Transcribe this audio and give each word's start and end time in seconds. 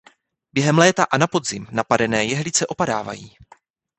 Během 0.53 0.77
léta 0.77 1.03
a 1.03 1.17
na 1.17 1.27
podzim 1.27 1.67
napadené 1.71 2.25
jehlice 2.25 2.67
opadávají. 2.67 3.37